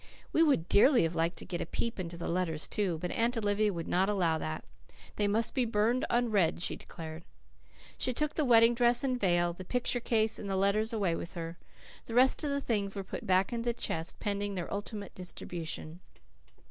[0.33, 2.97] We would dearly have liked to get a peep into the letters, too.
[2.97, 4.63] But Aunt Olivia would not allow that.
[5.15, 7.23] They must be burned unread, she declared.
[7.99, 11.35] She took the wedding dress and veil, the picture case, and the letters away with
[11.35, 11.59] her.
[12.05, 15.99] The rest of the things were put back into the chest, pending their ultimate distribution.